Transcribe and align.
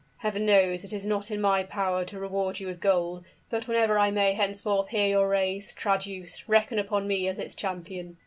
"Heaven 0.17 0.47
knows 0.47 0.83
it 0.83 0.93
is 0.93 1.05
not 1.05 1.29
in 1.29 1.39
my 1.39 1.61
power 1.61 2.03
to 2.05 2.19
reward 2.19 2.59
you 2.59 2.65
with 2.65 2.79
gold; 2.79 3.23
but 3.51 3.67
whenever 3.67 3.99
I 3.99 4.09
may 4.09 4.33
henceforth 4.33 4.87
hear 4.87 5.07
your 5.07 5.27
race 5.29 5.75
traduced, 5.75 6.47
reckon 6.47 6.79
upon 6.79 7.07
me 7.07 7.27
as 7.27 7.37
its 7.37 7.53
champion." 7.53 8.17